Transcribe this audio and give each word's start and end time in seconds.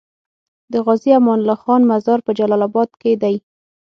د 0.71 0.73
غازي 0.85 1.11
امان 1.19 1.39
الله 1.41 1.57
خان 1.63 1.81
مزار 1.91 2.19
په 2.25 2.31
جلال 2.37 2.61
اباد 2.67 2.89
کی 3.01 3.13
دی 3.21 3.35